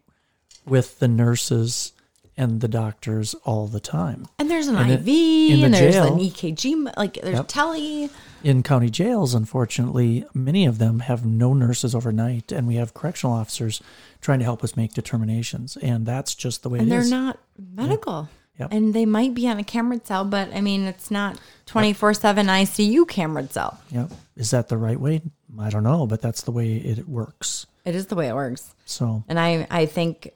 with 0.65 0.99
the 0.99 1.07
nurses 1.09 1.91
and 2.37 2.59
the 2.61 2.67
doctors 2.67 3.33
all 3.45 3.67
the 3.67 3.79
time. 3.79 4.27
and 4.39 4.49
there's 4.51 4.67
an 4.67 4.75
And 4.75 4.91
IV 4.91 5.07
it- 5.07 5.51
in 5.53 5.59
the 5.59 5.65
and 5.65 5.73
there's 5.73 5.93
jail- 5.95 6.13
an 6.13 6.19
EKG. 6.19 6.87
Like 6.97 7.19
there's 7.21 7.35
Yep. 7.37 7.47
telly. 7.47 8.09
In 8.43 8.61
county 8.61 8.89
jails, 8.89 9.33
unfortunately, 9.33 10.25
many 10.33 10.65
of 10.65 10.77
them 10.77 10.99
have 10.99 11.25
no 11.25 11.53
nurses 11.53 11.95
overnight, 11.95 12.51
and 12.51 12.67
we 12.67 12.75
have 12.75 12.93
correctional 12.93 13.35
officers 13.35 13.81
trying 14.21 14.39
to 14.39 14.45
help 14.45 14.63
us 14.63 14.75
make 14.75 14.93
determinations, 14.93 15.77
and 15.77 16.05
that's 16.05 16.35
just 16.35 16.61
the 16.61 16.69
way 16.69 16.79
and 16.79 16.87
it 16.87 16.91
they're 16.91 16.99
is. 16.99 17.09
not 17.09 17.39
medical. 17.75 18.29
Yep. 18.59 18.69
And 18.71 18.93
they 18.93 19.05
might 19.05 19.33
be 19.33 19.47
on 19.49 19.57
a 19.57 19.63
camera 19.63 19.99
cell, 20.03 20.23
but 20.23 20.53
I 20.53 20.61
mean, 20.61 20.83
it's 20.83 21.09
not 21.11 21.37
24 21.65 22.13
7 22.13 22.47
ICU 22.47 23.05
camera 23.07 23.47
cell. 23.49 23.79
Yep. 23.91 24.11
Is 24.37 24.51
that 24.51 24.67
the 24.69 24.77
right 24.77 24.99
way? 24.99 25.21
I 25.59 25.69
don't 25.69 25.83
know, 25.83 26.05
but 26.05 26.21
that's 26.21 26.41
the 26.43 26.51
way 26.51 26.75
it 26.75 27.07
works. 27.09 27.65
It 27.83 27.95
is 27.95 28.07
the 28.07 28.15
way 28.15 28.27
it 28.29 28.33
works. 28.35 28.73
So 28.85 29.23
And 29.27 29.39
I, 29.39 29.67
I 29.69 29.85
think 29.85 30.31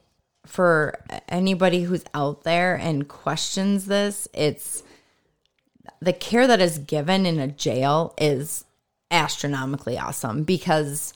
for 0.50 0.98
anybody 1.28 1.82
who's 1.84 2.02
out 2.12 2.42
there 2.42 2.74
and 2.74 3.06
questions 3.06 3.86
this, 3.86 4.26
it's 4.34 4.82
the 6.00 6.12
care 6.12 6.48
that 6.48 6.60
is 6.60 6.78
given 6.78 7.24
in 7.24 7.38
a 7.38 7.46
jail 7.46 8.14
is 8.18 8.64
astronomically 9.12 9.96
awesome 9.96 10.42
because 10.42 11.14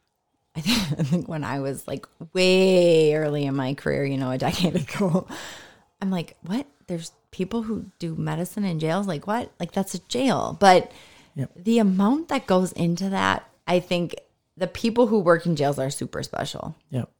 I 0.56 0.62
think, 0.62 1.28
when 1.28 1.44
I 1.44 1.60
was 1.60 1.86
like 1.86 2.06
way 2.32 3.14
early 3.14 3.44
in 3.44 3.54
my 3.54 3.74
career, 3.74 4.06
you 4.06 4.16
know, 4.16 4.30
a 4.30 4.38
decade 4.38 4.76
ago, 4.96 5.26
I'm 6.00 6.10
like, 6.10 6.38
what? 6.40 6.66
There's 6.86 7.12
people 7.32 7.62
who 7.62 7.84
do 7.98 8.14
medicine 8.16 8.64
in 8.64 8.80
jails? 8.80 9.06
Like, 9.06 9.26
what? 9.26 9.52
Like, 9.60 9.72
that's 9.72 9.94
a 9.94 10.00
jail. 10.08 10.56
But 10.58 10.90
Yep. 11.36 11.50
the 11.54 11.78
amount 11.78 12.28
that 12.28 12.46
goes 12.46 12.72
into 12.72 13.10
that, 13.10 13.48
I 13.66 13.78
think 13.78 14.16
the 14.56 14.66
people 14.66 15.06
who 15.06 15.20
work 15.20 15.44
in 15.44 15.54
jails 15.54 15.78
are 15.78 15.90
super 15.90 16.22
special. 16.22 16.74
Yep. 16.90 17.10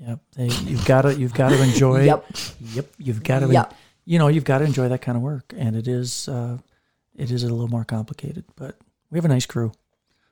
Yep. 0.00 0.20
They, 0.36 0.46
you've 0.48 0.84
got 0.84 1.02
to 1.02 1.14
you've 1.14 1.34
got 1.34 1.50
to 1.50 1.62
enjoy. 1.62 2.04
Yep. 2.04 2.26
Yep. 2.74 2.86
You've 2.98 3.22
got 3.22 3.40
to. 3.40 3.48
Yep. 3.52 3.74
You 4.04 4.18
know, 4.18 4.28
you've 4.28 4.44
got 4.44 4.58
to 4.58 4.64
enjoy 4.64 4.88
that 4.88 5.02
kind 5.02 5.16
of 5.16 5.22
work, 5.22 5.52
and 5.56 5.74
it 5.74 5.88
is 5.88 6.28
uh, 6.28 6.58
it 7.16 7.30
is 7.30 7.42
a 7.42 7.48
little 7.48 7.68
more 7.68 7.84
complicated, 7.84 8.44
but 8.56 8.76
we 9.10 9.18
have 9.18 9.24
a 9.24 9.28
nice 9.28 9.46
crew, 9.46 9.72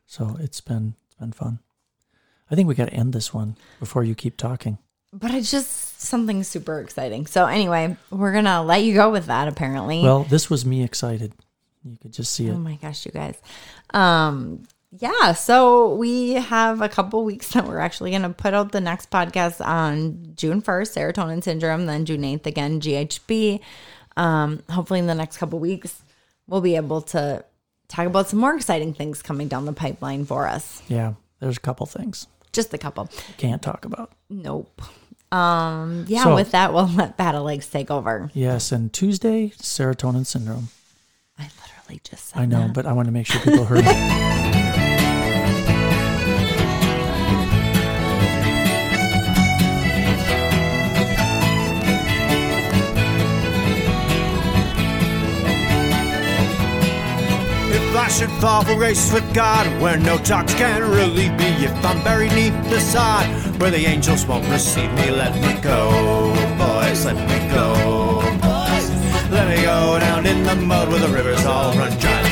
so 0.07 0.37
it's 0.41 0.61
been 0.61 0.95
it's 1.07 1.15
been 1.17 1.33
fun. 1.33 1.59
I 2.51 2.55
think 2.55 2.69
we 2.69 2.75
got 2.75 2.89
to 2.89 2.95
end 2.95 3.13
this 3.13 3.33
one 3.33 3.57
before 3.81 4.05
you 4.05 4.15
keep 4.15 4.37
talking. 4.37 4.79
But 5.13 5.33
it's 5.33 5.51
just 5.51 6.01
something 6.01 6.43
super 6.43 6.81
exciting. 6.81 7.27
So 7.27 7.47
anyway, 7.47 7.97
we're 8.11 8.33
gonna 8.33 8.63
let 8.63 8.83
you 8.83 8.95
go 8.95 9.11
with 9.11 9.27
that. 9.27 9.49
Apparently, 9.49 10.03
Well, 10.03 10.25
this 10.25 10.51
was 10.51 10.67
me 10.67 10.83
excited. 10.85 11.33
You 11.85 11.97
could 12.01 12.13
just 12.13 12.33
see 12.35 12.47
it. 12.49 12.53
oh 12.53 12.59
my 12.59 12.77
gosh, 12.77 13.07
you 13.07 13.13
guys. 13.13 13.37
Um, 13.93 14.65
yeah. 14.99 15.33
So 15.33 15.95
we 15.95 16.35
have 16.35 16.81
a 16.83 16.89
couple 16.89 17.25
weeks 17.25 17.51
that 17.53 17.67
we're 17.67 17.79
actually 17.81 18.11
gonna 18.11 18.31
put 18.31 18.55
out 18.55 18.73
the 18.73 18.81
next 18.81 19.11
podcast 19.11 19.65
on 19.65 20.33
June 20.37 20.61
first, 20.61 20.95
serotonin 20.95 21.43
syndrome, 21.43 21.87
then 21.87 22.05
June 22.05 22.25
eighth 22.25 22.47
again, 22.47 22.81
GHB. 22.81 23.61
Um, 24.17 24.63
hopefully 24.71 25.01
in 25.01 25.07
the 25.07 25.15
next 25.15 25.39
couple 25.39 25.59
weeks, 25.59 26.01
we'll 26.47 26.61
be 26.61 26.77
able 26.77 27.01
to 27.03 27.45
talk 27.89 28.07
about 28.07 28.29
some 28.29 28.39
more 28.39 28.55
exciting 28.55 28.95
things 28.95 29.23
coming 29.23 29.49
down 29.49 29.65
the 29.65 29.73
pipeline 29.73 30.25
for 30.25 30.47
us. 30.47 30.83
Yeah, 30.89 31.15
there's 31.41 31.57
a 31.57 31.61
couple 31.61 31.87
things 31.87 32.27
Just 32.53 32.73
a 32.75 32.79
couple. 32.79 33.09
can't 33.37 33.61
talk 33.61 33.85
about. 33.85 34.13
Nope. 34.31 34.81
Um, 35.33 36.05
yeah. 36.07 36.23
So- 36.25 36.35
with 36.37 36.53
that, 36.53 36.73
we'll 36.73 36.87
let 36.89 37.17
Battle 37.17 37.43
Legs 37.43 37.67
take 37.67 37.91
over. 37.91 38.31
Yes, 38.35 38.71
and 38.71 38.93
Tuesday 38.93 39.49
serotonin 39.59 40.25
syndrome. 40.27 40.69
I 41.37 41.51
literally 41.61 42.01
just 42.05 42.29
said 42.29 42.41
I 42.41 42.47
know, 42.47 42.61
that. 42.69 42.75
but 42.75 42.87
I 42.87 42.93
want 42.93 43.07
to 43.07 43.13
make 43.13 43.27
sure 43.27 43.41
people 43.41 43.65
heard 43.65 43.85
should 58.15 58.31
fall 58.41 58.63
for 58.63 58.77
grace 58.77 59.13
with 59.13 59.25
God, 59.35 59.67
where 59.83 59.97
no 59.97 60.17
talks 60.19 60.55
can 60.55 60.83
really 60.83 61.31
be. 61.31 61.65
if 61.65 61.85
I'm 61.85 62.01
buried 62.05 62.33
neath 62.33 62.55
the 62.71 62.79
sod, 62.79 63.27
where 63.61 63.73
the 63.73 63.87
angels 63.87 64.25
won't 64.25 64.49
receive 64.51 64.93
me, 64.95 65.11
let 65.11 65.35
me 65.35 65.61
go, 65.61 65.91
boys, 66.57 67.05
let 67.07 67.17
me 67.17 67.39
go, 67.53 68.21
boys. 68.41 68.87
Let 69.33 69.49
me 69.49 69.61
go 69.63 69.99
down 69.99 70.27
in 70.27 70.45
the 70.45 70.55
mud 70.55 70.91
where 70.91 71.01
the 71.01 71.09
rivers 71.09 71.45
all 71.45 71.75
run 71.77 71.91
dry. 71.99 72.23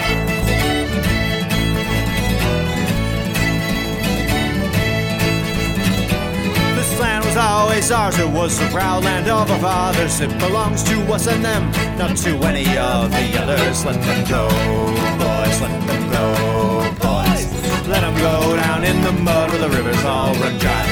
This 6.77 7.01
land 7.01 7.25
was 7.25 7.37
always 7.37 7.91
ours, 7.91 8.19
it 8.21 8.31
was 8.31 8.57
the 8.57 8.69
proud 8.69 9.03
land 9.03 9.29
of 9.29 9.51
our 9.51 9.59
fathers. 9.59 10.21
It 10.21 10.31
belongs 10.39 10.85
to 10.85 11.13
us 11.13 11.27
and 11.27 11.45
them, 11.45 11.73
not 11.99 12.17
to 12.19 12.37
any 12.47 12.79
of 12.79 13.11
the 13.11 13.43
others. 13.43 13.85
Let 13.85 14.01
them 14.01 14.29
go, 14.29 14.49
mud 19.21 19.51
where 19.51 19.59
the 19.59 19.69
rivers 19.69 20.05
all 20.05 20.35
run 20.35 20.59
dry. 20.59 20.92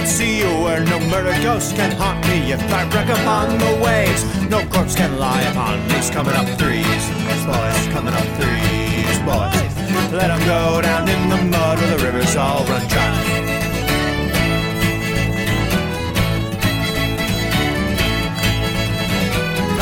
At 0.00 0.08
sea 0.08 0.42
where 0.64 0.82
no 0.84 0.98
murder 1.12 1.36
ghost 1.42 1.76
can 1.76 1.90
haunt 1.92 2.20
me. 2.28 2.52
If 2.52 2.62
I 2.72 2.82
wreck 2.92 3.08
upon 3.08 3.58
the 3.58 3.72
waves, 3.84 4.22
no 4.48 4.64
corpse 4.72 4.94
can 4.94 5.18
lie 5.18 5.42
upon 5.52 5.76
me. 5.88 5.96
Coming 6.10 6.34
up 6.34 6.48
threes, 6.58 7.04
boys, 7.44 7.82
coming 7.94 8.14
up 8.14 8.28
threes, 8.38 9.18
boys. 9.28 9.70
Let 10.12 10.28
them 10.32 10.42
go 10.54 10.80
down 10.80 11.08
in 11.08 11.28
the 11.28 11.40
mud 11.52 11.78
where 11.78 11.96
the 11.96 12.04
rivers 12.04 12.34
all 12.36 12.64
run 12.64 12.86
dry. 12.88 13.12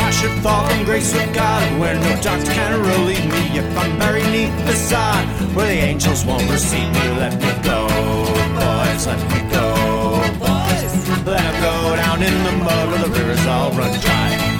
I 0.07 0.11
should 0.11 0.35
fall 0.43 0.67
from 0.67 0.83
grace 0.85 1.13
with 1.13 1.33
God, 1.33 1.63
where 1.79 1.95
no 1.95 2.21
doctor 2.21 2.51
can 2.51 2.71
relieve 2.91 3.25
me. 3.25 3.59
If 3.59 3.77
I'm 3.77 3.97
buried 3.97 4.29
neath 4.31 4.55
the 4.65 4.73
sod, 4.73 5.23
where 5.55 5.67
the 5.67 5.79
angels 5.91 6.25
won't 6.25 6.49
receive 6.51 6.89
me, 6.91 7.05
let 7.21 7.33
me 7.39 7.51
go, 7.63 7.87
boys, 8.59 9.07
let 9.07 9.19
me 9.31 9.39
go. 9.43 9.48
Let 11.29 11.45
'em 11.45 11.61
go 11.61 11.95
down 11.95 12.23
in 12.23 12.43
the 12.43 12.51
mud 12.63 12.89
where 12.89 13.01
the 13.03 13.09
rivers 13.09 13.45
all 13.45 13.69
run 13.71 13.93
dry. 13.99 14.58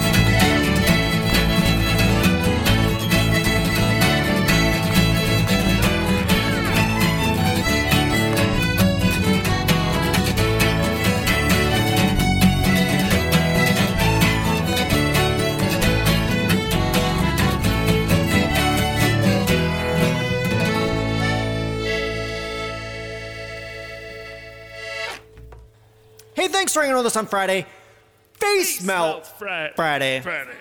For 26.89 26.93
hanging 26.93 27.03
with 27.05 27.17
on 27.17 27.27
Friday. 27.27 27.67
Face 28.33 28.81
melt 28.81 29.27
Friday. 29.37 29.73
Friday. 29.75 30.21
Friday. 30.21 30.51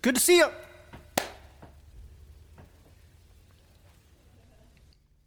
Good 0.00 0.14
to 0.14 0.20
see 0.22 0.38
you. 0.38 0.48